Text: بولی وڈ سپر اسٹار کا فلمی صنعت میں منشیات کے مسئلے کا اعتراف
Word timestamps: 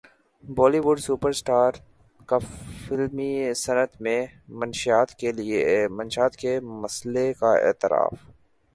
بولی 0.43 0.79
وڈ 0.85 0.97
سپر 0.99 1.29
اسٹار 1.33 1.71
کا 2.29 2.37
فلمی 2.83 3.31
صنعت 3.55 3.91
میں 4.01 4.19
منشیات 4.59 6.35
کے 6.35 6.59
مسئلے 6.81 7.31
کا 7.39 7.51
اعتراف 7.67 8.13